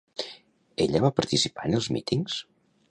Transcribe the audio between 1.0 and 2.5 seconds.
va participar en els mítings?